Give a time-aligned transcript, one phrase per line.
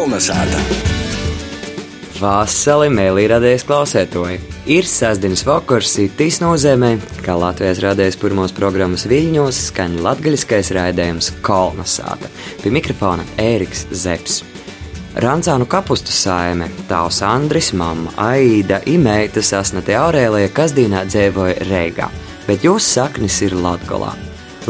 [0.00, 0.56] Kolnesāta!
[2.16, 4.38] Vasali mēlī radījis klausētoji.
[4.72, 12.32] Ir sestdienas vakars, tīs nozīmē, ka Latvijas radījis pirmos programmas viļņos skan latgaļiskais raidījums Kolnesāta.
[12.62, 14.48] Pie mikrofona Ēriks Zepsi.
[15.20, 22.08] Rančānu kapustu saime, tēvs Andris, mamma Aida, imēta sasnate Aurēlija, kas dienā dzīvoja Reigā,
[22.48, 24.16] bet jūsu saknis ir Latgolā.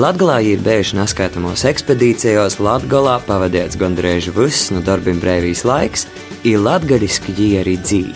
[0.00, 6.06] Latgalā ir bijuši neskaitāmos ekspedīcijos, Latgalā pavadīts gandrīz viss no darbiem brīvīs laiks,
[6.46, 8.14] ir latgaļiski ģī arī dzīvi.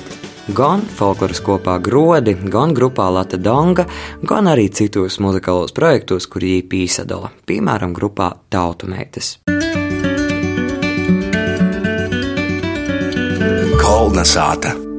[0.57, 3.85] Gan folkloras kopā grodi, gan grupā Lata Donga,
[4.25, 9.35] gan arī citos muzikālos projektos, kur jī pīsadala, piemēram, grupā Tautu meitas.
[13.85, 14.94] Kolnesāta!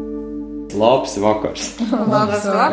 [0.75, 1.69] Labs vakars!
[2.13, 2.65] Labs Vasarā,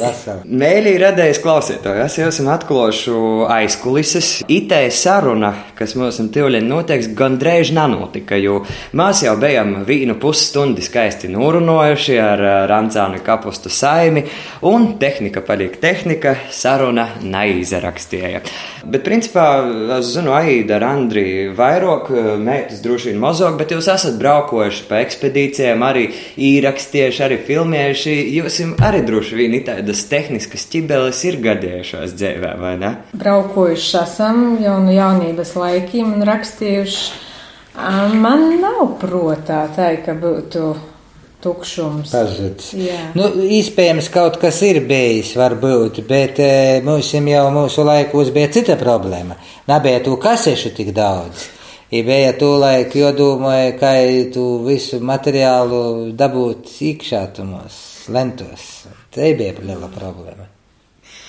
[0.00, 0.34] vasarā.
[0.46, 3.14] Mēlī radējis klausītāji, es jau esmu atklājuši
[3.52, 4.30] aizkulises.
[4.52, 8.60] Itē saruna, kas mums tīvļiem notiek, gandrīz nenotika, jo
[8.98, 14.24] mēs jau bijām vienu pusstundu skaisti norunojuši ar Rancānu kapustu saimi,
[14.68, 18.42] un tehnika palika tehnika, saruna neizrakstīja.
[18.82, 19.46] Bet, principā,
[19.98, 22.10] es zinu, Aida ar Andri vairāk,
[22.42, 26.08] meitas droši vien mazāk, bet jūs esat braukojuši pa ekspedīcijām, arī
[26.42, 28.14] īrakstījuši, arī filmējuši.
[28.36, 32.94] Jūs arī droši vien tādas tehniskas ķibeles ir gadījušās dzīvē, vai ne?
[33.18, 37.28] Braukojuši esam jau no jaunības laikiem un rakstījuši.
[38.20, 40.66] Man nav protā tā, ka būtu
[41.42, 42.12] tukšums.
[42.12, 42.68] Pazudis.
[43.18, 46.52] Nu, iespējams, kaut kas ir bijis, varbūt, bet e,
[46.86, 49.38] mums jau mūsu laikos bija cita problēma.
[49.70, 51.48] Nebija tu kasešu tik daudz.
[51.92, 53.92] I bija tu laik, jodomāja, kā
[54.32, 55.82] tu visu materiālu
[56.16, 57.76] dabūt iekšā tumos,
[58.08, 58.64] lentos.
[59.12, 60.48] Tā bija liela problēma.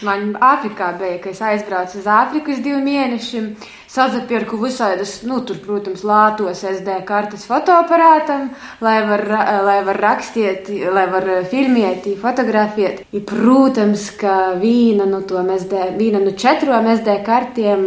[0.03, 3.53] Man Āfrikā bija, kad es aizbraucu uz Āfriku uz diviem mēnešiem.
[3.93, 8.47] Sazapirku visādus, nu, tur, protams, lātos SD kartes fotoaparātam,
[8.81, 9.21] lai var,
[9.67, 13.03] lai var rakstīt, lai var filmēt, fotografēt.
[13.13, 17.85] I, protams, ka vīna no to SD, vīna no četrām SD kartiem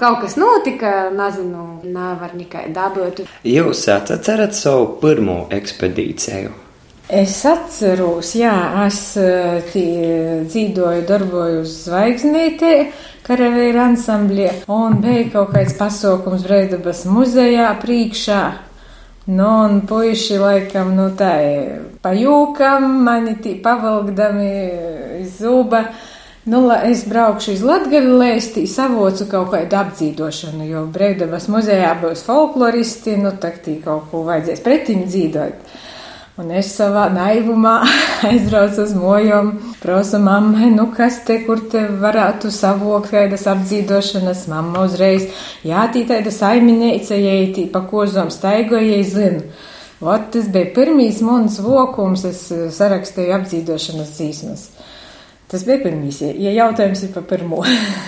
[0.00, 3.24] kaut kas notika, nezinu, nevar nekai dabūt.
[3.44, 6.69] Jūs atcerat savu pirmo ekspedīciju?
[7.10, 8.52] Es atceros, jā,
[8.84, 9.64] es eh,
[10.46, 12.74] dzīvoju, darbojos zvaigznītē,
[13.26, 18.44] karavīra ansamblī, un bija kaut kāds pasaukums Breidabas muzejā priekšā.
[19.26, 21.34] Nu, un puiši laikam, nu tā,
[22.06, 24.54] pajūkam, mani tī pavilgdami
[25.24, 25.88] iz zuba.
[26.46, 31.50] Nu, lai es braukšu uz Latviju, lai es tī savocu kaut kādu apdzīdošanu, jo Breidabas
[31.50, 35.72] muzejā būs folkloristi, nu, tā tī kaut ko vajadzēs pretim dzīvot.
[36.40, 37.72] Un es savā naivumā
[38.30, 39.50] aizbraucu uz mojām,
[39.82, 44.46] prasu mammai, nu kas te, kur te varētu savokt kādas apdzīdošanas.
[44.48, 45.26] Mamma uzreiz,
[45.66, 49.42] jā, tī tāda saiminēca, ja tī pa kozom staigoja, zinu.
[50.00, 54.62] Vot tas bija pirmīs mans vokums, es eh, sarakstīju apdzīdošanas dzīsmas.
[55.50, 57.60] Tas bija pirmīs, ja- ja jautājums ir pa pirmo.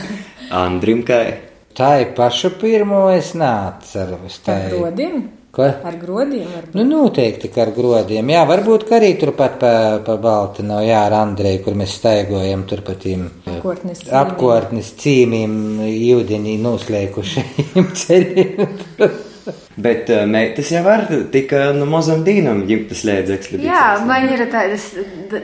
[0.62, 1.34] Andrim Kai.
[1.76, 3.34] Tā ir paša pirmo, es.
[3.37, 3.53] Tā
[4.00, 4.72] Ar ir.
[4.78, 5.22] grodiem?
[5.53, 5.67] Ko?
[5.69, 6.77] Ar grodiem varbūt.
[6.79, 8.31] Nu, noteikti, ar grodiem.
[8.33, 9.73] Jā, varbūt arī turpat pa,
[10.07, 13.27] pa balti nav, jā, ar Andreju, kur mēs staigojam turpatīm.
[13.59, 14.15] Apkārtnes cīmīm.
[14.23, 15.59] Apkārtnes cīmīm,
[15.93, 18.81] jūdenī noslēgušajiem ceļiem.
[19.77, 23.60] Bet uh, meitas jau var tikai no mazam dīnam ģimtas līdzekļu.
[23.65, 24.84] Jā, man ir tādas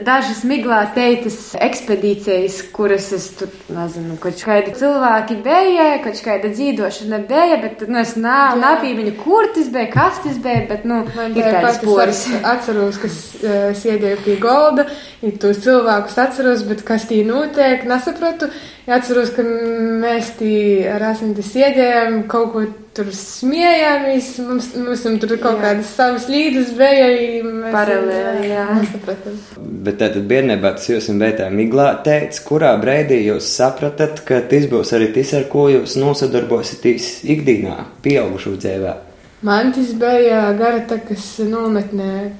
[0.05, 7.23] dažas miglā teitas ekspedīcijas, kuras es tur, nezinu, kaut kādi cilvēki bija, kaut kāda dzīvošana
[7.29, 11.49] bija, bet, nu, es nāpīmiņu, kur tas bija, kas tas bija, bet, nu, Man ir
[11.49, 12.21] tādas poras.
[12.45, 14.85] Atceros, ka uh, sēdēju pie golda,
[15.23, 18.51] ja tos cilvēkus atceros, bet kas tī notiek, nesapratu.
[18.89, 20.53] Atceros, ka mēs tī
[20.89, 22.63] ar asinti sēdējām, kaut ko
[22.99, 25.61] tur smējāmies, mums, mums tur kaut Jā.
[25.63, 27.07] kādas savas līdzes bija.
[27.43, 28.65] mēs- Paralēli, jā.
[28.79, 29.37] Nesapratam.
[29.85, 34.65] Bet tātad bērnībā tas jūs bijat tā miglā teicis, kurā brīdī jūs sapratat, ka tas
[34.71, 38.93] būs arī tas, ar ko jūs nosadarbosieties ikdienā, pieaugušo dzīvē.
[39.41, 42.31] Man tas bija gara takas nometnē.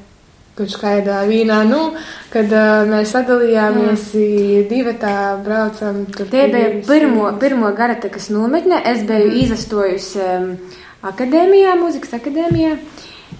[0.59, 1.93] Kaut kādā vīnā, nu,
[2.33, 4.01] kad uh, mēs sadalījāmies,
[4.67, 5.13] divi tā
[5.45, 6.01] braucam.
[6.11, 8.81] tur Tie bija pirmo, pirmo garatakas nometne.
[8.83, 10.49] Es biju izastojusi um,
[11.05, 12.75] akadēmijā, mūzikas akadēmijā.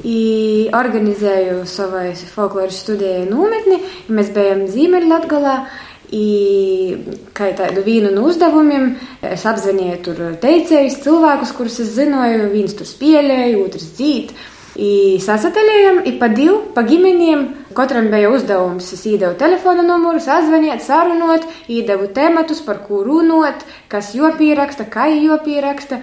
[0.06, 3.82] I organizēju savai folkloras studijai nometni.
[4.08, 5.56] Mēs bijām Ziemeļlatgalā.
[6.10, 6.98] I,
[7.38, 12.48] kā tādu vienu no uzdevumiem, es apzvanīju tur teicējus, cilvēkus, kurus es zināju.
[12.54, 14.34] Viens tur spēlēja, otrs dzīt.
[15.22, 17.44] Sasatelējām, i pa divu, pa ģimenēm.
[17.78, 24.16] Katram bija uzdevums, es īdevu telefona numurus, sazvaniet, sarunot, īdevu tematus, par ko runot, kas
[24.18, 26.00] jopieraksta, kā jopieraksta.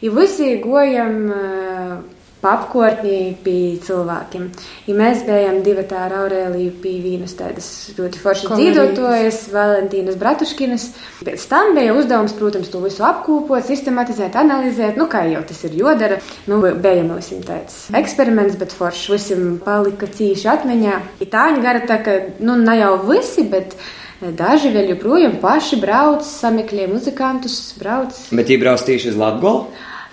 [0.00, 1.96] I visi gojam eh,
[2.40, 4.46] apkārtnī pie cilvēkiem.
[4.88, 7.68] Ja mēs bijām divi tā ar Aurēliju pie vienas tādas
[7.98, 10.86] ļoti foršas dzīvotājas, Valentīnas Bratuškinas.
[11.26, 15.76] Pēc tam bija uzdevums, protams, to visu apkopot, sistematizēt, analizēt, nu kā jau tas ir
[15.82, 16.20] jodara.
[16.48, 21.00] Nu, bija mums tāds eksperiments, bet foršs visam palika cīši atmiņā.
[21.28, 23.76] Itāņu gara tā, ka, nu, ne jau visi, bet
[24.20, 28.18] Daži vēl joprojām paši brauc, sameklē muzikantus, brauc.
[28.28, 29.62] Bet viņi brauc tieši uz Latviju?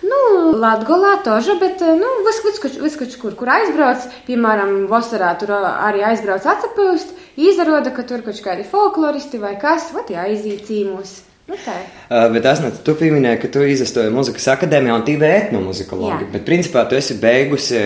[0.08, 0.20] Nu,
[0.62, 6.48] Latvijā toža, bet eh, nu, viskač, kur, kur aizbrauc, piemēram, vasarā tur eh, arī aizbrauc
[6.54, 7.16] atcepūst,
[7.50, 11.18] izrāda, ka tur kaut kādi folkloristi vai kas, vat jāizīcīmūs.
[11.48, 16.28] Nu, uh, bet es nezinu, tu pieminēji, ka tu izdevies muzikas akadēmijā un tīvi etnomuzikologi.
[16.34, 17.80] Bet, principā, tu esi beigusi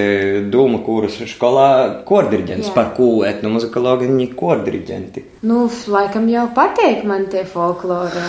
[0.49, 1.67] dūmu kūrus skolā
[2.07, 2.71] kordirģents.
[2.73, 5.25] Par ko etnomuzikologi viņi kordirģenti?
[5.45, 8.25] Nu, laikam jau pateikt man tie folklora.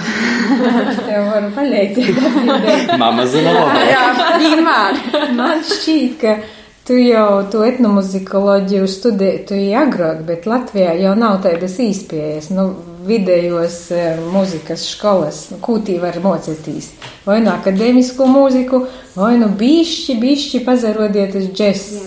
[1.09, 2.97] Tev varu palīdzēt.
[3.01, 3.89] Mama zina labi.
[3.89, 4.07] Jā,
[4.37, 5.05] vienmēr.
[5.41, 6.41] man šķiet, ka.
[6.83, 12.49] Tu jau to etnomuzikoloģiju studēji agrāk, bet Latvijā jau nav tādas īspējas.
[12.51, 12.73] Nu,
[13.07, 14.03] vidējos e,
[14.33, 16.93] mūzikas skolas, nu, kūtī var mocīties.
[17.27, 18.85] Vai nu akadēmisko mūziku,
[19.17, 22.03] vai nu bišķi, bišķi pazarodiet uz džesu.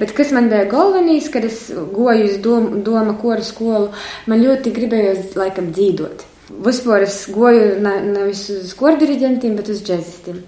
[0.00, 3.90] Bet kas man bija galvenais, kad es goju uz doma, doma koru skolu,
[4.30, 6.24] man ļoti gribējās laikam dzīvot.
[6.64, 10.40] Vispār es goju ne, nevis uz kordiriģentiem, bet uz džezistiem.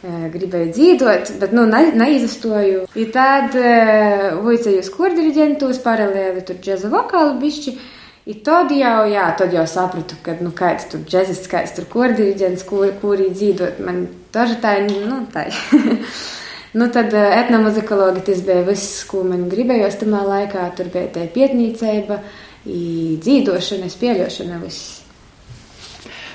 [0.00, 2.86] E, gribēju dzīvot, bet nu, ne, neizastoju.
[2.96, 7.74] I tad uh, vicēju uz kordiriģentos, paralēli tur džeza vokālu bišķi.
[8.30, 12.62] I tad jau, jā, tad jau sapratu, ka, nu, kāds tur džezists, kāds tur kordiriģents,
[12.68, 14.04] kur, kurī dzīvot, man
[14.34, 15.48] daži tā, nu, tā.
[16.78, 21.26] nu, tad eh, etnomuzikologi tas bija viss, ko man gribējos tamā laikā, tur bija tā
[21.34, 22.20] pietnīcība,
[22.66, 24.99] dzīvošana, spēļošana, viss.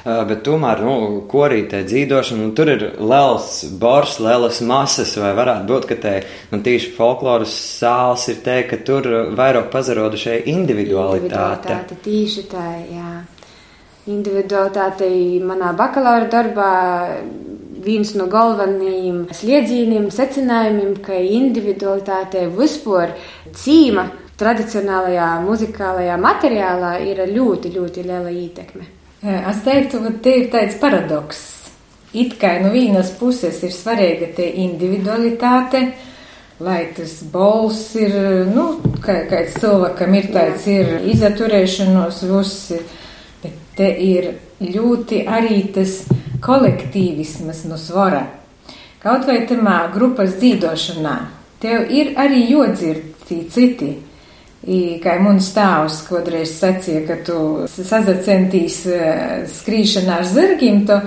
[0.05, 5.65] Eh, bet tomēr, nu, korītē dzīvošana, nu, tur ir liels bors, lielas masas, vai varētu
[5.71, 6.11] būt, ka te,
[6.51, 11.23] nu, tīši folkloras sāls ir te, ka tur vairāk pazaroda šai individualitāte.
[11.25, 13.13] Individualitāte, tīši tā, jā.
[14.13, 15.07] Individualitāte
[15.41, 16.73] manā bakalaura darbā
[17.85, 23.15] viens no galvenajiem sliedzieniem, secinājumiem, ka individualitāte vispār
[23.57, 24.05] cīma
[24.37, 28.85] tradicionālajā muzikālajā materiālā ir ļoti, ļoti liela ietekme.
[29.25, 31.39] Es teiktu, ka te ir tāds paradoks.
[32.13, 35.81] It kā no vienas puses ir svarīga te individualitāte,
[36.61, 38.13] lai tas bols ir,
[38.53, 38.67] nu,
[39.01, 42.69] kā, kāds cilvēkam ir tāds, ir izaturēšanos, viss,
[43.41, 44.29] bet te ir
[44.61, 46.03] ļoti arī tas
[46.45, 48.27] kolektīvismas no svara.
[49.01, 51.15] Kaut vai tamā grupas dzīdošanā,
[51.65, 53.95] tev ir arī jodzird citi.
[54.65, 57.37] I, kā mans stāvs kādreiz sacīja, ka tu
[57.69, 58.99] sazacentīs e,
[59.59, 60.97] skrīšanā ar zirgiem, tu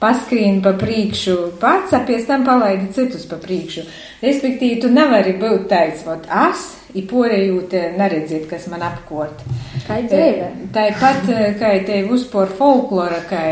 [0.00, 3.84] paskrīni pa priekšu pats, pēc tam palaidi citus pa priekšu.
[4.24, 9.44] Respektīvi, tu nevari būt tāds, vot, as, i porējūt neredzēt, kas man apkort.
[9.84, 10.48] Kā dzīve?
[10.72, 13.44] Tāpat, e, kā te uzpor folklora, kā,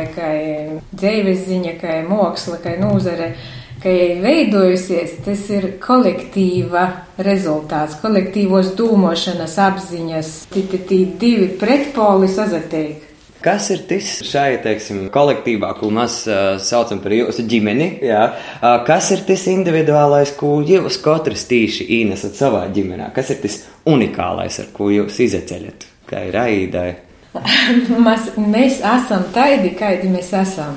[0.97, 3.35] dzīves ziņa, kā moksla, kā nūzare.
[3.35, 3.93] Nu, ka
[4.25, 6.87] veidojusies, tas ir kolektīva
[7.25, 13.07] rezultāts, kolektīvos dūmošanas apziņas, tī divi pretpoli sazatiek.
[13.41, 17.87] Kas ir tas šai, teiksim, kolektīvā, ko mēs uh, saucam par jūsu ģimeni?
[18.05, 18.27] Jā?
[18.59, 23.09] Uh, kas ir tas individuālais, ko jūs katrs tīši īnesat savā ģimenē?
[23.17, 25.89] Kas ir tas unikālais, ar ko jūs izceļat?
[26.11, 26.91] Kā ir aidai?
[27.33, 30.77] mēs, mēs esam taidi, kādi mēs esam.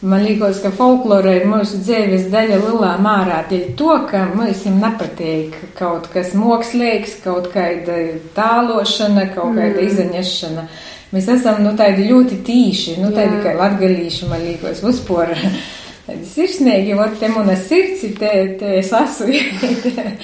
[0.00, 5.56] Man liekas, ka folklora ir mūsu dzīves daļa lielā mērā dēļ to, ka mums nepatīk
[5.74, 7.96] kaut kas mākslīgs, kaut kāda
[8.36, 9.88] tālošana, kaut kāda mm.
[9.88, 10.64] izaņešana.
[11.10, 15.34] Mēs esam nu, tādi ļoti tīši, nu, tādi kā latgalīši, man liekas, uzpora.
[16.08, 19.34] Sirsnīgi, jo te mana sirds ir, te, te es esmu.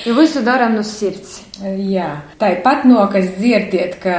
[0.06, 1.42] jo visu darām no sirds.
[1.60, 2.08] Jā,
[2.40, 4.16] tāpat no, kas dzirdiet, ka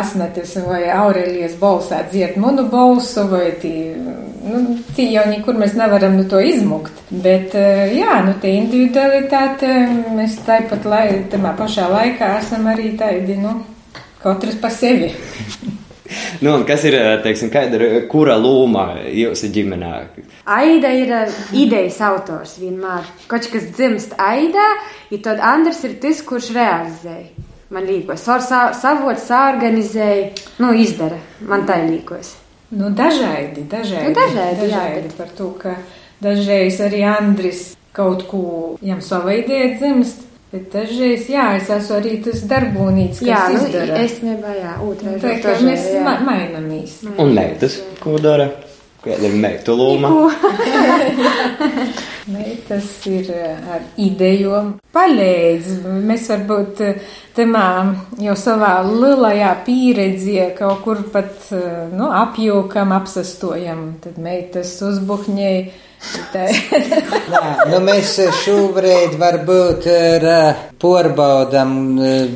[0.00, 6.18] Asnates vai Aurelijas balsā dzird manu balsu, vai tī, nu, tī jau nekur mēs nevaram
[6.20, 7.00] nu, to izmukt.
[7.24, 7.56] Bet,
[7.96, 9.72] jā, nu, te individualitāte,
[10.12, 13.62] mēs tāpat, lai, tamā pašā laikā esam arī tādi, nu,
[14.22, 15.14] katrs pa sevi.
[16.44, 19.92] Nu, kas ir, teiksim, kāda ir kura loma jūsu ģimenē?
[20.56, 21.14] Aida ir
[21.56, 23.08] idejas autors vienmēr.
[23.30, 24.68] Kaut kas dzimst aidā,
[25.12, 27.18] ja tad Andris ir tas, kurš realizē.
[27.72, 31.16] Man liekas, savot, sāorganizēja, nu, izdara.
[31.48, 32.34] Man tā liekas.
[32.72, 34.08] Nu, dažādi, dažādi.
[34.08, 35.14] Nu, dažādi, dažādi jā, bet...
[35.16, 35.76] par to, ka
[36.24, 38.44] dažreiz arī Andris kaut ko
[38.84, 40.24] jam savā ideja dzimst.
[40.52, 44.00] Bet dažreiz, jā, es esmu arī tas darbonīts, kas jā, nu, izdara.
[44.04, 45.14] Es nebā, jā, otrā.
[45.22, 46.98] Tā kā mēs ma mainamies.
[47.16, 48.50] Un meitas, ko dara?
[49.02, 50.10] Kāda ir meitu loma?
[52.30, 55.72] Meitas ir eh, ar idejām, palīdz.
[56.06, 57.00] Mēs varbūt eh,
[57.34, 57.64] tamā
[58.22, 63.82] jau savā lielajā pieredzē kaut kur pat eh, nu, apjūkam, apsastojam.
[64.04, 65.64] Tad meitas uzbuhņēja.
[67.32, 70.24] Nā, nu mēs šobrīd varbūt ar
[70.82, 71.76] porbaudam,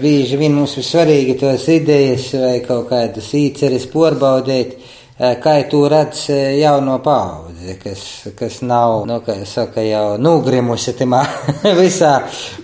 [0.03, 4.79] bieži vien mums ir svarīgi tos idejas vai kaut kādas īceres porbaudīt
[5.17, 6.27] kā tu redz
[6.61, 8.03] jauno paudzi, kas,
[8.37, 11.23] kas nav, nu, kā saka, jau nogrimusi timā
[11.81, 12.19] visā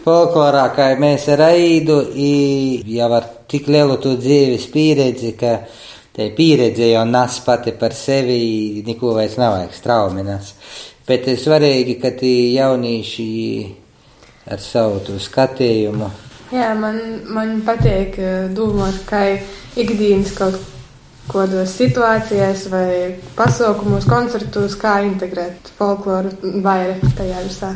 [0.05, 5.55] folklorā, kā mēs ar Aidu, jau ar tik lielu tu dzīves pieredzi, ka
[6.13, 10.53] te pieredze jau nas pati par sevi, neko vairs nav strauminas.
[11.09, 13.31] Bet ir svarīgi, ka tie jaunieši
[14.53, 16.11] ar savu skatījumu.
[16.53, 17.01] Jā, man,
[17.33, 18.19] man patīk
[18.53, 19.25] domāt, ka
[19.81, 20.61] ikdienas kaut
[21.33, 22.91] kādos situācijās vai
[23.37, 26.33] pasaukumos, koncertos, kā integrēt folkloru
[26.65, 27.73] vairāk tajā visā.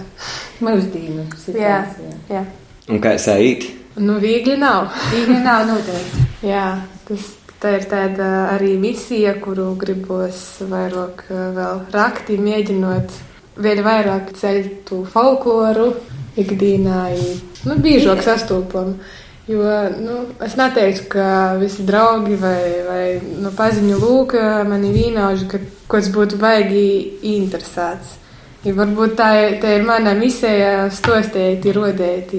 [0.64, 2.12] Mūsdienu situācijā.
[2.28, 2.44] Jā, jā.
[2.92, 3.66] Un kā es eit?
[3.96, 4.90] Nu, viegli nav.
[5.10, 6.26] Viegli nav noteikti.
[6.52, 6.68] jā,
[7.08, 7.30] tas
[7.62, 13.16] tā ir tāda arī misija, kuru gribos vairāk vēl rakti, mēģinot
[13.64, 15.94] vēl vairāk ceļt to folkloru
[16.36, 17.06] ikdienā,
[17.64, 18.98] nu, biežāk sastopam.
[19.46, 19.62] Jo
[20.02, 24.34] nu, es neteiktu, ka visi draugi vai, vai nu, paziņu lūk,
[24.66, 26.86] mani vīnauži, ka kaut kas būtu baigi
[27.36, 28.16] interesēts.
[28.66, 29.28] Ja varbūt tā,
[29.62, 32.34] tā ir mana misija stostēt, rodēt.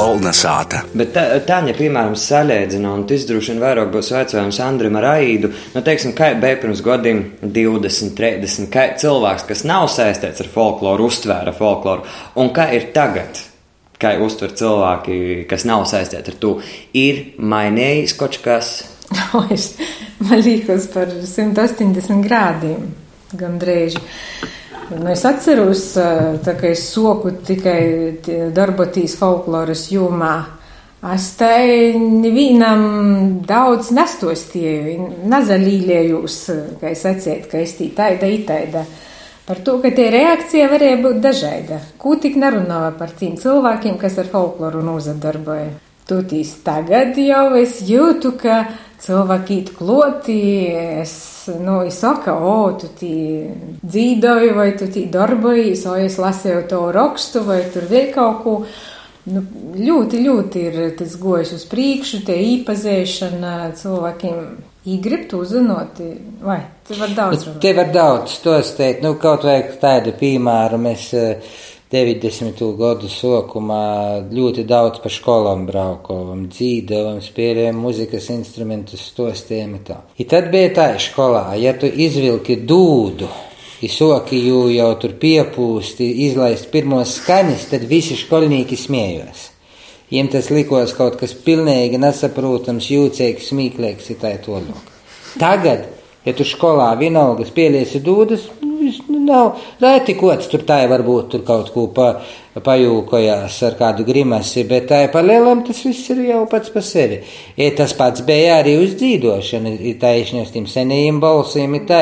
[0.00, 0.78] Kolna sāta.
[0.96, 5.50] Bet tā, Tāņa, piemēram, salīdzina, un tas droši vien vairāk būs jautājums Andrim Raidu.
[5.74, 11.10] Nu, teiksim, kā bija pirms gadiem 20, 30, kā cilvēks, kas nav saistīts ar folkloru,
[11.12, 12.08] uztvēra folkloru,
[12.40, 13.42] un kā ir tagad?
[14.00, 15.18] Kā uztver cilvēki,
[15.50, 16.54] kas nav saistīti ar to,
[16.96, 18.72] ir mainījis kaut kas?
[20.30, 22.88] Man liekas, par 180 grādiem
[23.36, 24.00] gandrīz.
[24.00, 24.59] Nu,
[25.12, 28.20] es atceros, ka es soku tikai
[28.54, 30.34] darboties folkloras jomā.
[31.14, 32.82] Es te nevienam
[33.48, 36.40] daudz nestostīju, nazalīļējos,
[36.82, 38.84] kā es atsiet, ka es tī taida, itaida.
[39.46, 41.80] Par to, ka tie reakcija varēja būt dažāda.
[41.98, 45.72] Ko tik nerunāja par tiem cilvēkiem, kas ar folkloru nozadarboja.
[46.10, 48.60] Tūtīs tagad jau es jūtu, ka
[49.00, 50.38] cilvēki it kloti,
[51.00, 51.14] es,
[51.60, 53.14] nu, es saku, o, tu tī
[53.80, 58.56] dzīvoji, vai tu tī darbojies, vai es lasīju to rakstu, vai tur vēl kaut ko.
[59.30, 59.42] Nu,
[59.76, 64.42] ļoti, ļoti ir tas gojis uz priekšu, tie īpazēšana cilvēkiem.
[64.90, 65.98] Īgribt uzzinot,
[66.40, 67.58] vai te var daudz runāt?
[67.60, 71.10] Te var daudz stostēt, nu, kaut vai tādu piemēru mēs.
[71.12, 71.58] Uh,
[71.90, 72.60] 90.
[72.78, 79.72] gadu sākumā ļoti daudz pa skolām braukojām, dzīvojām, spēlējām muzikas instrumentus, stostiem.
[80.14, 83.26] I tad bija tā skolā, ja tu izvilki dūdu,
[83.82, 89.48] izsoki jū jau tur piepūsti, izlaist pirmos skaņas, tad visi skolnieki smējos.
[90.12, 94.94] Viņiem tas likās kaut kas pilnīgi nesaprotams, jūtīgs, smieklīgs, ir tā tālāk.
[95.42, 95.88] Tagad,
[96.22, 98.59] ja tu skolā vienalga spēlēsi dūdas, nu,
[99.30, 102.10] nav reti kods, tur tā varbūt tur kaut ko pa,
[102.50, 106.82] pajūkojās ar kādu grimasi, bet tā ir pa lielam tas viss ir jau pats pa
[106.82, 107.20] sevi.
[107.54, 112.00] I tas pats bija arī uz dzīdošanu, tā išņas tiem senajiem balsīm, ir tā,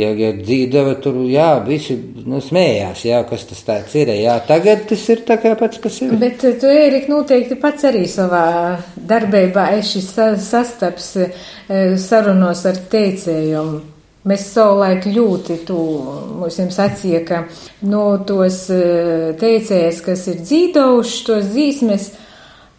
[0.00, 4.88] ja, ja dzīdava tur, jā, visi, nu, smējās, jā, kas tas tāds ir, jā, tagad
[4.88, 6.16] tas ir tā kā pats pa sevi.
[6.24, 8.44] Bet tu, Ērik, noteikti pats arī savā
[8.96, 11.14] darbībā esi sastaps
[12.00, 13.91] sarunos ar teicējumu.
[14.22, 15.76] Mēs savulaik ļoti tu
[16.38, 17.40] mums sacīja, ka
[17.90, 18.68] no tos
[19.40, 22.04] teicējas, kas ir dzīvojuši tos zīsmes,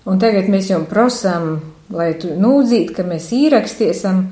[0.07, 1.57] un tagad mēs jau prasām,
[1.91, 4.23] lai tu nūdzīt, ka mēs īrakstīsim,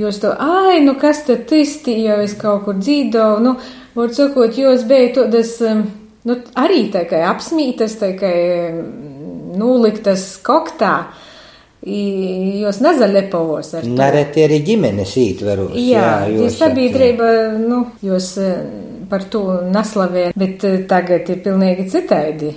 [0.00, 3.56] jūs to, ai, nu kas tad tisti, jau es kaut kur dzīvoju, nu,
[3.96, 5.56] var sakot, jūs bija todas,
[6.28, 8.34] nu, arī tā kā apsmītas, tā kā
[9.56, 11.08] nuliktas koktā.
[11.80, 13.92] Jūs nezaļepavos ar to.
[13.96, 15.76] Nereti arī ģimenes ītveros.
[15.80, 18.34] Jā, jā sabiedrība, nu, jūs
[19.08, 22.52] par to neslavē, bet tagad ir pilnīgi citādi.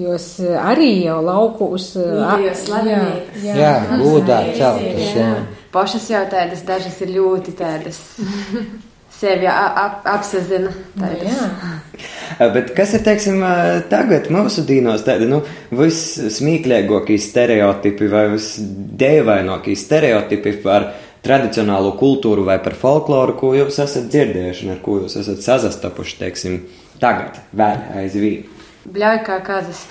[0.00, 0.26] Jūs
[0.60, 1.94] arī jau laukos.
[1.96, 3.46] Jā, slavenīgi.
[3.48, 5.48] Jā, jā gūdā celtas.
[5.72, 8.04] Pašas jau tādas, dažas ir ļoti tādas.
[9.20, 10.72] sevi ap, apzina.
[10.94, 11.08] Nu,
[12.54, 13.42] Bet kas ir teiksim,
[13.92, 15.42] tagad mūsu dīnos, tādi nu,
[15.76, 20.88] vissmīkļākie stereotipi vai visdēvainākie stereotipi par
[21.24, 26.16] tradicionālo kultūru vai par folkloru, ko jūs esat dzirdējuši un ar ko jūs esat sazastapuši,
[26.22, 26.56] teiksim,
[27.02, 28.48] tagad, vēl aizvien?
[28.90, 29.82] Bļauj kā kazas.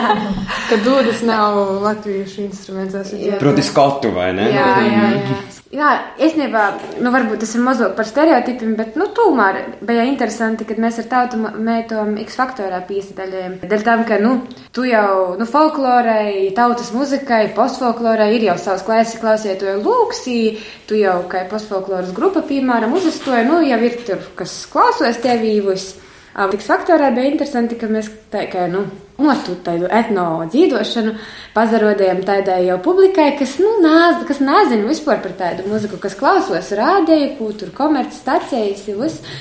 [0.68, 3.38] Kad dūdas nav latviešu instruments, tas ir.
[3.40, 4.50] Proti skotu, vai ne?
[4.52, 5.38] Jā, jā, jā.
[5.68, 6.62] Jā, īstenībā,
[7.04, 11.08] nu, varbūt tas ir mazliet par stereotipiem, bet, nu, tomēr bija interesanti, kad mēs ar
[11.10, 13.58] tautu meitām X faktorā piesaistījām.
[13.68, 14.32] Dēļ tam, ka, nu,
[14.72, 20.40] tu jau, nu, folklorai, tautas muzikai, postfolklorai ir jau savs klāsts, klausītāju lūksī,
[20.88, 25.90] tu jau, kā postfolkloras grupa, piemēram, uzastoja, nu, jau ir tur, kas klausos tevīvus.
[26.34, 28.84] X faktorā bija interesanti, ka mēs kā, nu,
[29.18, 31.14] notu tādu etno dzīvošanu,
[31.56, 36.70] pazarodējam tādai jau publikai, kas, nu, nāz, kas nezina vispār par tādu muziku, kas klausos
[36.78, 39.38] rādēju, kultūru, komerces stācijas, visu.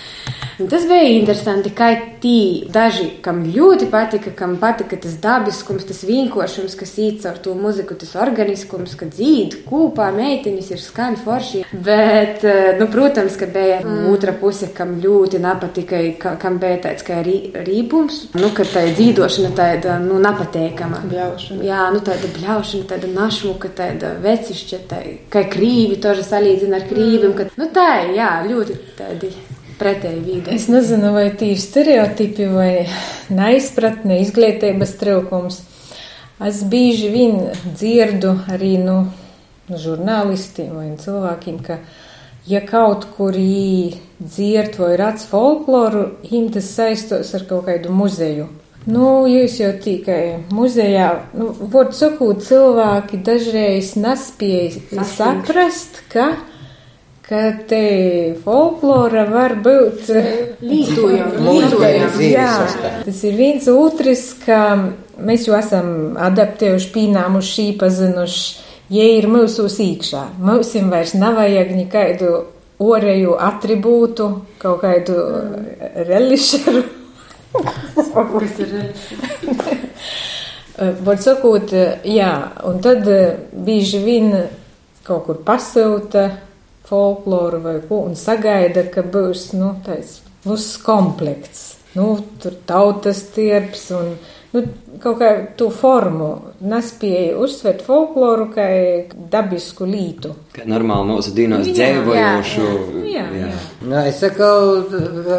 [0.58, 6.00] Un tas bija interesanti, kā tī daži, kam ļoti patika, kam patika tas dabiskums, tas
[6.08, 11.62] vienkāršums, kas īt caur to muziku, tas organiskums, ka dzīd kūpā meitenis ir skan forši.
[11.74, 14.08] Bet, eh, nu, protams, ka bija mm.
[14.10, 17.36] otra puse, kam ļoti nepatika, ka, kam bija tāds kā rī,
[17.68, 21.04] rībums, nu, ka tā dzīdošana tāda, nu, nepateikama.
[21.12, 21.68] Bļaušana.
[21.70, 27.38] Jā, nu, tāda bļaušana, tāda našmuka, tāda vecišķa, tā, kā krīvi, toži salīdzina ar krīvim,
[27.38, 29.32] ka, nu, tā, jā, ļoti tādi
[29.80, 30.56] pretēji vīdi.
[30.56, 32.72] Es nezinu, vai tie ir stereotipi vai
[33.34, 35.62] neizpratne, izglītības trūkums.
[36.48, 41.80] Es bieži vien dzirdu arī no nu, žurnālistiem vai cilvēkiem, ka,
[42.48, 48.48] ja kaut kur dzird vai rāds folkloru, viņiem tas saistos ar kaut kādu muzeju.
[48.88, 56.30] Nu, jūs jau tikai muzejā, nu, var sakot, cilvēki dažreiz nespēja saprast, ka
[57.28, 60.12] ka te folklora var būt.
[62.24, 62.52] Jā,
[63.08, 64.62] tas ir viens otrs, ka
[65.18, 68.46] mēs jau esam adaptējuši, pīnāmuši, pazinuši,
[68.96, 70.24] ja ir mūsu īkšā.
[70.40, 72.32] Mums vairs nevajag nekādu
[72.84, 74.30] orēju atribūtu,
[74.62, 75.18] kaut kādu
[76.08, 76.86] relišaru.
[77.58, 78.12] Kas
[78.62, 79.26] ir relišaru?
[80.78, 81.72] Var sakot,
[82.06, 82.34] jā,
[82.70, 83.08] un tad
[83.66, 84.36] bieži vien
[85.08, 86.28] kaut kur pasūta
[86.88, 91.74] folkloru vai ko, un sagaida, ka būs nu, tāds būs komplekts.
[91.98, 94.12] Nu, tur tautas tirps un
[94.54, 94.62] nu,
[95.02, 96.30] kaut kā to formu
[96.68, 98.68] nespēja uzsvērt folkloru kā
[99.34, 100.34] dabisku lītu.
[100.54, 102.68] Kā normāli mūsu dienos dzēvojošu.
[103.10, 103.48] Jā, jā.
[103.48, 103.52] jā.
[103.84, 104.52] Nu, es saku,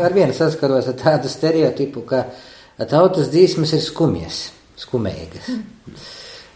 [0.03, 2.25] ar vienu saskaros ar tādu stereotipu, ka
[2.91, 4.47] tautas dzīsmas ir skumjas,
[4.83, 5.53] skumīgas.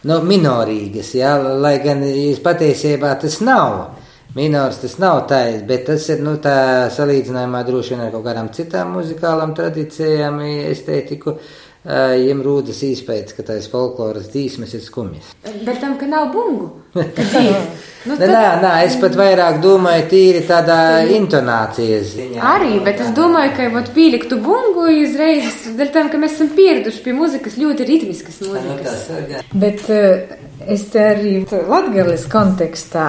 [0.03, 2.01] Nu, minorīgas, jā, lai gan
[2.43, 4.02] patiesībā tas nav.
[4.33, 8.95] Minors tas nav tāds, bet tas ir nu, salīdzinājumā droši vien ar kaut kādām citām
[8.97, 10.39] muzikālām tradīcijām,
[10.71, 11.35] estētiku.
[11.83, 15.33] Viņam rūdas īspējas, ka tās folkloras dzīsmes ir skumjas.
[15.67, 16.69] Bet tam, ka nav bungu.
[16.95, 17.03] nu,
[18.21, 18.23] tad...
[18.31, 20.77] Nē, nē, es pat vairāk domāju, tīri tādā
[21.17, 22.45] intonācijas ziņā.
[22.53, 27.03] Arī, bet es domāju, ka vat pieliktu bungu uzreiz, dēļ tam, ka mēs esam pieraduši
[27.03, 29.03] pie muzikas ļoti ritmiskas mūzikas.
[29.51, 29.83] Bet
[30.71, 33.09] es te arī latgalis kontekstā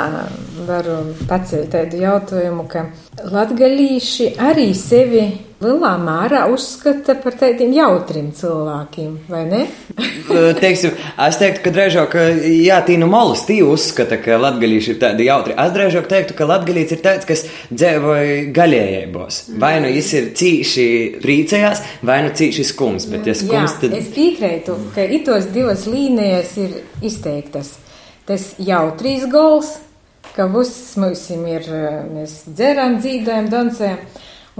[0.65, 0.97] varu
[1.29, 2.87] pacelt tādu jautājumu, ka
[3.31, 5.23] latgalīši arī sevi
[5.63, 9.61] lielā mērā uzskata par tādiem jautriem cilvēkiem, vai ne?
[10.63, 10.95] Teiksim,
[11.27, 12.17] es teiktu, ka drēžāk,
[12.65, 15.55] jā, tīnu malus tī uzskata, ka latgalīši ir tādi jautri.
[15.63, 19.39] Es drēžāk teiktu, ka latgalīts ir tāds, kas dzēvoja gaļējībos.
[19.61, 20.89] Vai nu jis ir cīši
[21.23, 23.97] priecējās, vai nu cīši skums, bet ja skums, jā, tad...
[24.01, 27.77] Es piekrītu, ka itos divas līnijas ir izteiktas.
[28.27, 29.75] Tas jautrīs gols,
[30.35, 31.67] ka viss mums ir,
[32.13, 33.99] mēs dzeram, dzīdojam, dansējam.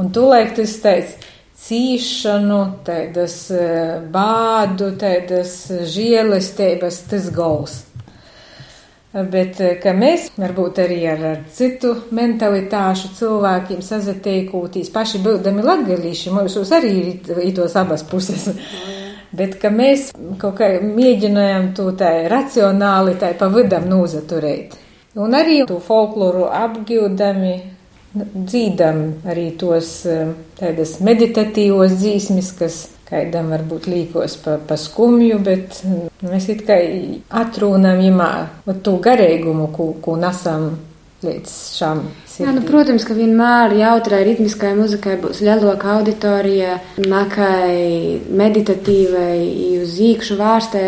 [0.02, 1.32] Un tūlēk tas teica,
[1.64, 3.64] cīšanu, tādas e,
[4.12, 5.56] bādu, tādas
[5.94, 7.80] žēlestības, tas gols.
[9.14, 16.34] Bet, e, ka mēs varbūt arī ar, ar citu mentalitāšu cilvēkiem sazateikūtīs, paši būdami latgalīši,
[16.34, 18.50] mūsos arī ir tos abas puses.
[19.34, 24.83] Bet, ka mēs kaut kā mēģinājām to tā racionāli, tā pa vidam nozaturēt.
[25.14, 27.54] Un arī to folkloru apgildami,
[28.14, 35.82] dzīdam arī tos eh, tādas meditatīvos dzīsmis, kas kaidam varbūt līkos pa, pa skumju, bet
[35.86, 36.80] mm, mēs it kā
[37.44, 38.32] atrūnam jumā
[38.86, 40.72] to garīgumu, ko, ko nesam
[41.24, 42.02] līdz šām.
[42.42, 49.38] Jā, nu, protams, ka vienmēr jautrai ritmiskai muzikai būs lielāka auditorija, nakai meditatīvai,
[49.84, 50.88] uz īkšu vārstē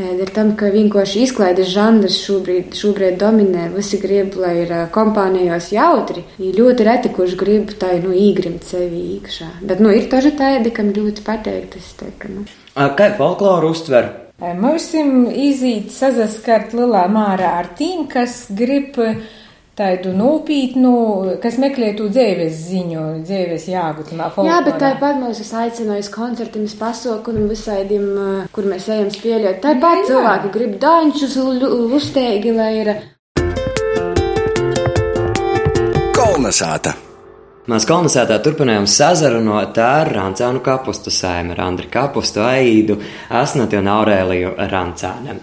[0.00, 6.24] Dēļ tam, ka vienkārši izklaides žanrs šobrīd, šobrīd dominē, visi grib, lai ir kompānijos jautri.
[6.40, 9.50] Ir ļoti reti, kurš grib tā nu, īgrimt sevi iekšā.
[9.60, 11.84] Bet nu, ir taži tādi, kam ļoti pateikti.
[12.00, 12.46] Teiktu, nu.
[12.96, 14.08] Kā folkloru uztver?
[14.40, 18.96] Mums ir izīt sazaskart lielā mārā ar tīm, kas grib
[19.80, 20.92] tādu nopietnu,
[21.42, 24.48] kas meklē to dzīves ziņu, dzīves folklorā.
[24.48, 28.08] Jā, bet tāpat mūs aicināja uz koncertiem, uz pasaukumiem, visādiem,
[28.54, 29.62] kur mēs ejam spēlēt.
[29.64, 31.38] Tāpat cilvēki grib daņķus,
[31.92, 32.92] lustīgi, lai ir.
[36.16, 36.96] Kalnasāta!
[37.70, 42.96] Mēs kolonizētā turpinājām sazarunot ar Rancānu kapustu saimē, ar Andriu Kapustu, Aidu,
[43.30, 45.38] Asnati un Aurēliju Rancāniem.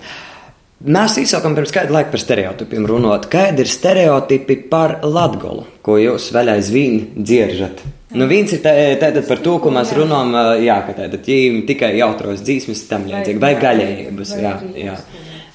[0.78, 3.26] Mēs īsākam pirms kāda laika par stereotipiem runāt.
[3.34, 7.82] Kādi ir stereotipi par latgolu, ko jūs vēl aizvien dzieržat?
[8.13, 12.46] Nu, viens ir tātad par to, ko mēs runājam, jā, ka tātad tīm tikai jautros
[12.46, 14.96] dzīsmes tam līdzīgi, vai gaļējības, jā, jā.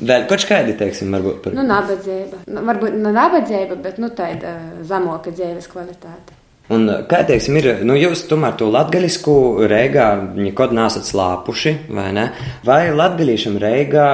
[0.02, 1.54] Vēl kaut kādi, teiksim, varbūt par.
[1.54, 2.42] Nu, nabadzība.
[2.50, 4.56] Nu, varbūt ne nabadzība, bet, nu, tāda
[4.88, 6.41] zemoka dzīves kvalitāte.
[6.70, 9.34] Un, kā teiksim, ir, nu, jūs tomēr to latgaļisku
[9.68, 12.28] reigā nekad nesat slāpuši, vai ne?
[12.64, 14.06] Vai latgaļīšam reigā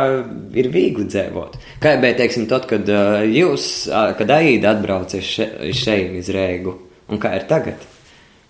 [0.56, 1.58] ir viegli dzīvot?
[1.82, 2.88] Kā bija, teiksim, tad, kad
[3.28, 6.74] jūs, kad Aida atbrauca šeit iz reigu,
[7.12, 7.84] un kā ir tagad?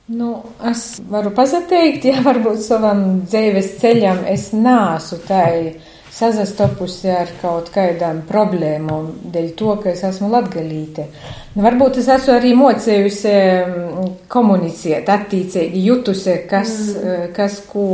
[0.08, 5.74] Nu, es varu pazateikt, ja varbūt savam dzīves ceļam es nāsu tai
[6.18, 11.06] sazastopusi ar kaut kādām problēmām, dēļ to, ka es esmu latgalīte.
[11.54, 17.28] Nu, varbūt es esmu arī mocējusi mm, komunicēt, attīcīgi jutusi, kas, mm.
[17.36, 17.86] kas ko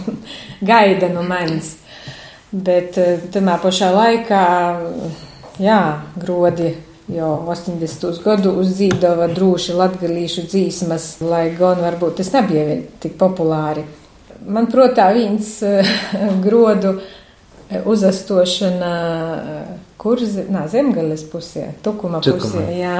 [0.70, 1.74] gaida no manis.
[2.50, 4.44] Bet eh, tamā pašā laikā,
[5.62, 5.82] jā,
[6.18, 6.72] grodi
[7.10, 8.22] jo 80.
[8.24, 13.84] gadu uzdzīdova droši latgalīšu dzīsmas, lai gan varbūt tas nebija tik populāri.
[14.46, 15.58] Man protā viens
[16.44, 16.98] grodu
[17.70, 18.94] uzastošana
[20.00, 22.96] kurzi, nā, zemgales pusē, tukuma pusē, jā.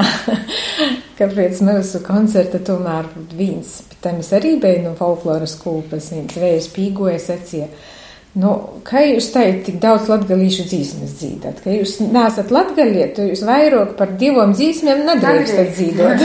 [1.20, 6.68] Kāpēc mūsu koncerta tomēr viens, bet tam es arī biju no folkloras kūpas, viens vējas
[6.74, 7.68] pīgoja sacīja.
[8.38, 8.50] Nu,
[8.86, 11.62] kā jūs teicat, tik daudz latgalīšu dzīsmes dzīvot?
[11.64, 16.22] Ka jūs nesat latgaliet, jūs vairāk par divām dzīsmēm nedrīkstat dzīvot.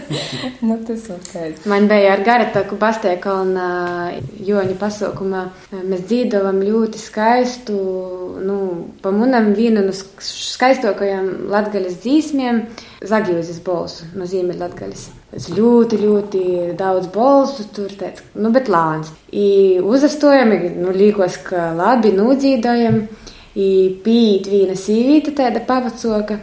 [0.68, 1.66] nu, tas ir skaidrs.
[1.72, 3.58] Man bija ar Garetaku Bastēka un
[4.46, 5.44] Joņa pasaukumā.
[5.80, 7.78] Mēs dzīvojavam ļoti skaistu,
[8.46, 8.60] nu,
[9.02, 12.62] pa munam vienu no skaistākajām latgaļas dzīsmēm-
[13.10, 15.08] Zagīvizes bolsu no Ziemeļlatgaļas.
[15.30, 16.44] Es ļoti, ļoti
[16.78, 19.12] daudz balsu tur, tāds, nu, bet lāns.
[19.30, 23.04] I uzastojam, nu, līkos, ka labi nūdzīdojam,
[23.54, 23.68] i
[24.02, 26.40] pīt viena sīvīta tāda pavacoka.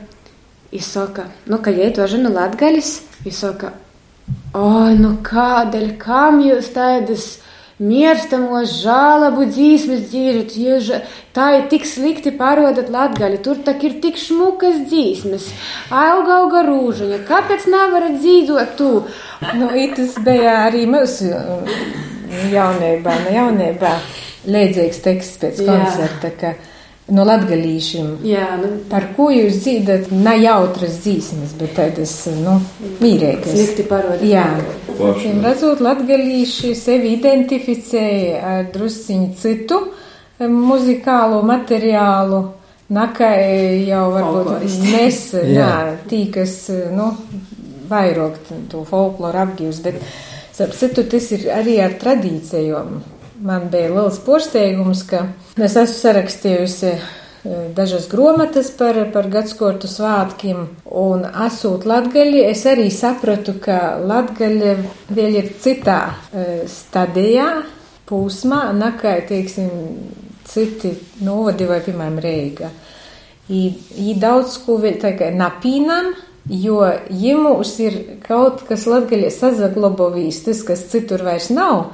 [0.72, 2.94] I saka, nu, ka jai to žinu latgaļis,
[3.28, 3.74] i saka,
[4.56, 7.28] oi, nu, kādēļ, kam jūs tādas
[7.78, 11.02] Mierstamos žālabu dzīsmes dzīvot, ja
[11.36, 15.46] tā ir tik slikti pārodat latgali, tur tak ir tik šmukas dzīsmes,
[15.94, 18.90] auga auga rūžaņa, kāpēc nevarat dzīvot tu?
[19.60, 21.30] Nu, tas bija arī mūsu
[22.50, 23.94] jaunībā, no jaunībā,
[24.50, 26.56] līdzīgs teksts pēc koncerta, ka
[27.14, 28.10] no latgalīšiem.
[28.28, 28.72] Jā, nu.
[28.92, 32.58] Par ko jūs dzīdat, ne jautras dzīsmes, bet tādas, nu,
[33.04, 33.54] mīrēkas.
[33.54, 34.28] Slikti parodīt.
[34.34, 34.48] Jā.
[34.98, 39.82] Acīm redzot, latgalīši sevi identificēja ar drusciņu citu
[40.52, 42.44] muzikālo materiālu.
[42.94, 45.20] Nakai jau varbūt nes,
[45.58, 45.72] jā,
[46.08, 46.56] tī, kas,
[46.96, 47.12] nu,
[47.90, 48.40] vairāk
[48.72, 50.00] to folkloru apgīvs, bet,
[50.56, 52.96] starp citu, tas ir arī ar tradīcijām
[53.44, 57.00] man bija liels pārsteigums, ka es esmu sarakstījusi e,
[57.78, 60.64] dažas grāmatas par, par gadsimtu svētkiem,
[61.02, 64.76] un esot latgaļi, es arī sapratu, ka latgaļa
[65.14, 67.50] vēl ir citā e, stadijā,
[68.08, 69.72] pūsmā, nekā, teiksim,
[70.48, 70.94] citi
[71.28, 72.72] novadi vai, piemēram, Reiga.
[73.48, 76.14] Viņi daudz ko vēl tā kā napīnam,
[76.48, 81.92] jo jums ir kaut kas latgaļie sazaglabovīs, tas, kas citur vairs nav,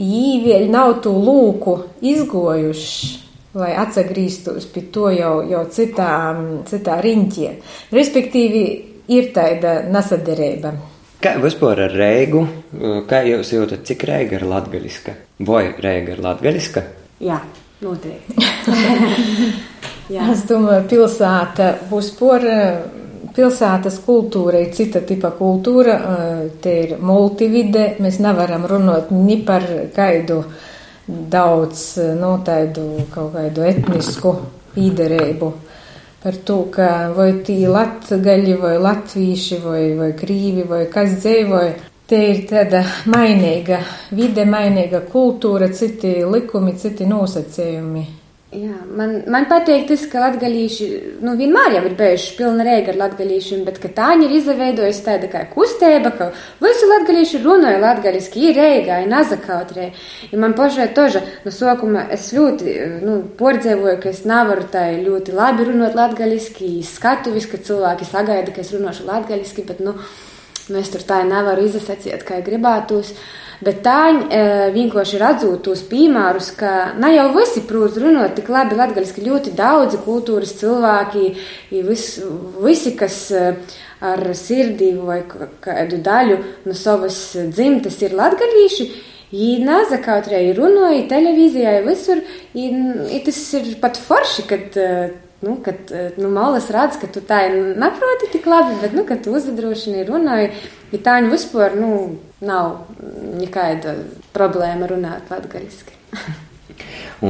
[0.00, 3.10] īvieļi nav to lūku izgojuši,
[3.60, 6.12] lai atsagrīstos pie to jau, jau citā,
[6.70, 7.50] citā riņķie.
[7.94, 8.64] Respektīvi,
[9.10, 10.74] ir tāda nesaderība.
[11.20, 12.46] Kā vispār ar reigu?
[13.08, 15.16] Kā jūs jūtat, cik reiga ir latgaļiska?
[15.44, 16.84] Vai reiga ir latgaļiska?
[17.20, 17.42] Jā,
[17.84, 18.38] noteikti.
[20.14, 20.30] Jā.
[20.32, 22.42] Es domāju, pilsēta būs por
[23.36, 25.96] pilsētas kultūra ir cita tipa kultūra,
[26.62, 30.42] te ir multivide, mēs nevaram runāt ni par kaidu
[31.06, 31.82] daudz,
[32.20, 34.34] no tādu kaut kādu etnisku
[34.74, 35.50] pīderēbu.
[36.20, 41.72] Par to, ka vai tī latgaļi, vai latvīši, vai, vai krīvi, vai kas dzīvoja,
[42.10, 43.80] te ir tāda mainīga
[44.12, 48.19] vide, mainīga kultūra, citi likumi, citi nosacījumi.
[48.50, 50.86] Jā, man, man patīk tas, ka latgalīši,
[51.22, 55.44] nu, vienmēr ir bijuši pilna reiga ar latgalīšiem, bet ka tāņi ir izveidojusi tāda kā
[55.52, 56.26] kustība, ka
[56.58, 59.84] visi latgalīši runāja latgaliski, ir reiga, ir nazakautrē.
[60.32, 65.36] Ja man pašai toža, no sokuma es ļoti, nu, pordzēvoju, ka es nevaru tā ļoti
[65.36, 69.94] labi runāt latgaliski, skatuvis, ka cilvēki sagaida, ka es runāšu latgaliski, bet, nu,
[70.74, 73.14] nu es tur tā nevaru izsacīt, kā gribētos.
[73.60, 73.98] Bet tā
[74.72, 80.00] vienkārši redzot tos piemērus, ka ne jau visi prot runāt tik labi latgaļiski, ļoti daudzi
[80.06, 81.26] kultūras cilvēki,
[81.84, 82.06] vis,
[82.64, 83.20] visi, kas
[84.00, 85.20] ar sirdī vai
[85.60, 87.20] kādu daļu no savas
[87.52, 88.90] dzimtes ir latgaļīši,
[89.30, 92.18] Viņi nāza kaut arī runāja televīzijā, visur.
[92.58, 94.78] I, tas ir pat forši, kad
[95.40, 95.88] Nu, kad
[96.20, 100.50] nu, malas redz, ka tu tā neproti tik labi, bet, nu, kad tu uzdrošini runāji,
[100.92, 102.90] ja tā viņa vispār, nu, nav
[103.40, 103.96] nekāda
[104.36, 105.96] problēma runāt latgaļiski.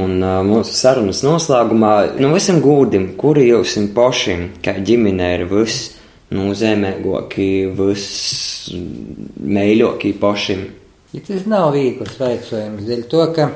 [0.01, 5.97] Un uh, mūsu sarunas noslēgumā, nu, visam gūdim, kuri jums pašiem, kā ģimene, ir viss
[6.31, 10.67] nozīmīgākie, viss mīļākie pašiem?
[11.11, 13.49] Ja tas nav viegls veicojums, dēļ to, ka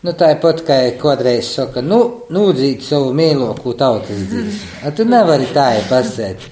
[0.00, 1.98] Nu, tāpat kā kādreiz saka, nu,
[2.32, 4.92] nūdzīt savu mīļāko tautas dzīsmu.
[4.96, 6.46] Tu nevari tā pasēt.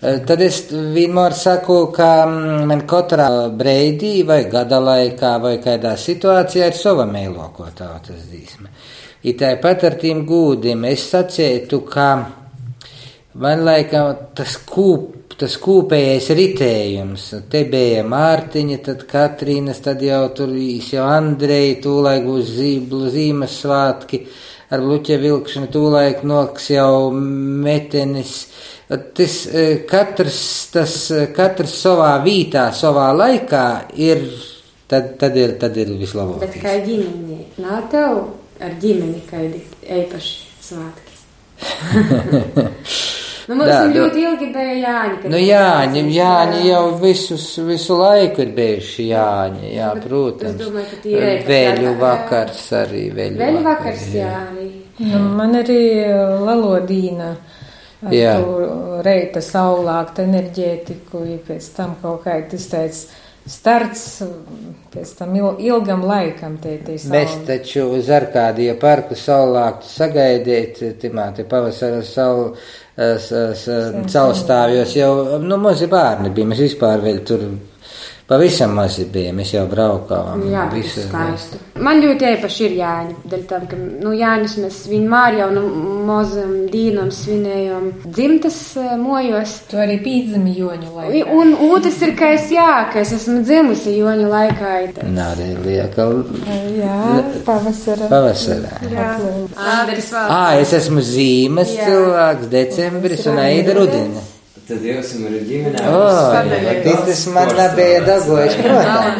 [0.00, 6.70] Tad es vienmēr saku, ka mm, man katrā breidī vai gada laikā vai kādā situācijā
[6.72, 8.72] ir sava mīļāko tautas dzīsma.
[9.28, 12.08] I tāpat ar tiem gūdiem es sacītu, ka
[13.44, 17.26] man laikam tas kūp tas kopējais ritējums.
[17.52, 24.22] Te bija Mārtiņa, tad Katrīnas, tad jau tur jau Andreja, tūlaik būs zīmlu zīmes svātki,
[24.72, 28.38] ar luķa vilkšanu tūlaik noks jau metenis.
[28.86, 30.40] Tas e, katrs,
[30.74, 30.94] tas
[31.36, 33.66] katrs savā vītā, savā laikā
[33.98, 34.22] ir,
[34.86, 36.44] tad, tad ir, tad ir vislabāk.
[36.46, 38.22] Bet kā ģimeni, nav tev
[38.62, 39.64] ar ģimeni kādi
[39.98, 40.38] eipaši
[40.70, 41.04] svātki?
[43.46, 45.30] Nu, mums jā, ļoti ilgi bija Jāņi.
[45.30, 50.48] Nu, Jāņi, Jāņi jau visus, visu laiku ir bijuši Jāņi, jā, bet, protams.
[50.50, 51.44] Es domāju, ka tie ir.
[51.46, 54.32] Vēļu vakars arī, vēļu, vēļu vakars, vakars jā.
[54.98, 55.12] jā.
[55.12, 55.78] Nu, man arī
[56.48, 57.30] Lalodīna.
[58.12, 58.34] Jā.
[59.06, 64.22] Reita saulākt enerģētiku, ja pēc tam kaut kā tas teica starts
[64.92, 66.56] pēc tam ilgam laikam.
[66.62, 72.54] Tie, tie Mēs taču uz Arkādija parku saulāktu sagaidīt, timā te pavasara saulu
[72.96, 77.40] caurustāvjos jau, nu, mazi bērni bija, mēs vispār vēl tur
[78.26, 80.42] pavisam mazi bija, mēs jau braukām.
[80.50, 81.60] Jā, visu skaistu.
[81.82, 85.64] Man ļoti īpaši ir Jāņa, dēļ tam, ka, nu, Jāņus mēs vienmēr jau no
[86.08, 88.58] mazam dīnam svinējam dzimtas
[89.00, 89.56] mojos.
[89.70, 91.24] Tu arī pīdzami Joņu laikā.
[91.36, 94.74] Un otrs ir, ka es, jā, ka es esmu dzimusi Joņu laikā.
[95.06, 96.08] Nā, arī lieka.
[96.76, 97.00] Jā,
[97.46, 98.08] pavasarā.
[98.12, 98.78] Pavasarā.
[98.92, 99.10] Jā.
[100.26, 101.90] Ā, es esmu zīmes jā.
[101.90, 104.24] cilvēks, decembris un Aida Rudina.
[104.66, 105.82] Tad jūs esat ģimenē.
[105.86, 106.32] Oh,
[107.06, 108.56] tas man nebija dabūjis.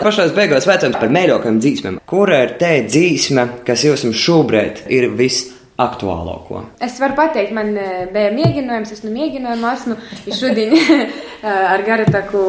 [0.02, 2.00] Pašās beigās vecums par mīļākajām dzīsmēm.
[2.10, 5.52] Kura ir te dzīsme, kas jums šobrīd ir viss?
[5.76, 6.62] aktuālāko?
[6.80, 7.74] Es varu pateikt, man
[8.12, 9.96] bija mēģinājums, es nu mēģinājumu esmu
[10.32, 10.72] šodien
[11.72, 12.44] ar Garataku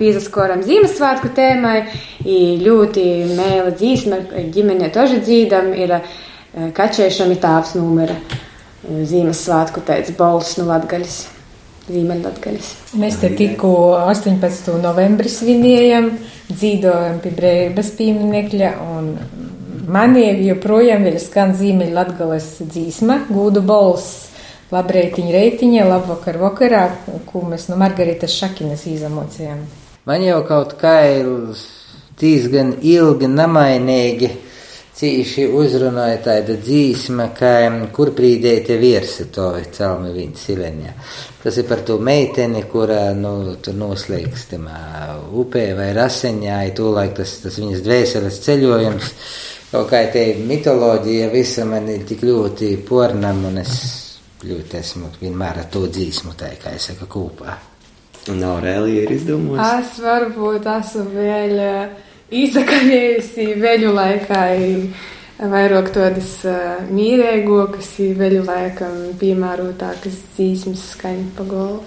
[0.00, 1.76] pīzaskoram Ziemassvētku tēmai.
[2.62, 3.04] Ļoti
[3.38, 4.18] mēla dzīsme,
[4.54, 5.94] ģimenē toži dzīdam, ir
[6.74, 8.18] kačēšami tāvs numera
[8.82, 11.20] Ziemassvētku teica Bols no Latgaļas.
[11.92, 12.68] Ziemeļlatgaļas.
[13.00, 14.72] Mēs te tikko 18.
[14.82, 16.10] novembrī svinējam,
[16.50, 19.10] dzīvojam pie brīvības pieminekļa, un
[19.92, 24.10] maniem joprojām vēl skan Ziemeļlatgaļas dzīsma, gūdu bols.
[24.72, 26.86] Labreitiņa reitiņa, labvakar vakarā,
[27.28, 29.58] ko mēs no Margaritas Šakinas izamocījām.
[30.08, 31.28] Man jau kaut kā ir
[32.16, 34.30] diezgan ilgi namainīgi
[34.96, 37.52] cīši uzrunāja tāda dzīsma, ka
[37.94, 40.92] kur brīdētie viersi to celmi viņa sileņā.
[41.42, 44.82] Tas ir par to meiteni, kura, nu, tur noslēgs tamā
[45.42, 49.10] upē vai raseņā, ja tūlaik tas, tas viņas dvēseles ceļojums.
[49.72, 53.74] Kaut kā te mitoloģija visa man ir tik ļoti pornam, un es
[54.44, 57.56] ļoti esmu vienmēr ar to dzīsmu, tā kā es saku, kopā.
[58.30, 59.80] Un Aurēlija ir izdomājusi?
[59.80, 61.62] Es varbūt esmu vēl
[62.32, 64.44] izsakaļējusi veļu laikā
[65.52, 71.82] vairāk tādas uh, mīrēgokas, veļu laikam piemērotākas dzīsmas skaņa pa galvu.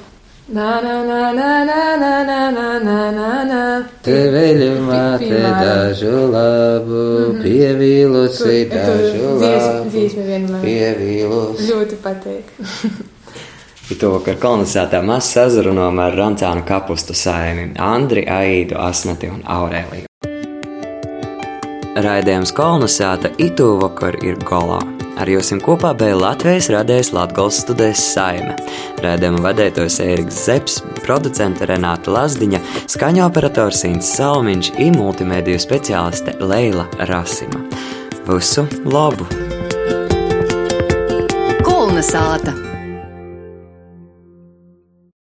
[0.46, 3.62] Nā, nā, nā, nā, nā, nā, nā, nā, nā, nā, nā.
[4.06, 7.42] Te veļu māte dažu labu, mhm.
[7.42, 9.90] pievīlusi dažu labu.
[9.90, 10.62] Dzīsmi vienmēr.
[10.62, 11.70] Pievīlusi.
[11.72, 12.54] Ļoti pateik.
[13.90, 20.10] Ir to, ka kolonizētā mēs sazrunājam ar Rancānu kapustu saimi Andri, Aidu, Asnati un Aurēliju.
[21.96, 24.82] Raidījums kolonizēta itu vakar ir golā.
[25.16, 28.58] Ar jums kopā bija Latvijas radījis Latvijas studijas saime.
[29.04, 32.60] Raidījuma vadītājs Eriks Zepsi, producente Renāta Lazdiņa,
[32.92, 37.64] skaņa operators Inns Salmiņš un multimediju speciāliste Leila Rasima.
[38.28, 39.32] Visu labu!
[41.64, 42.75] Kolonizēta!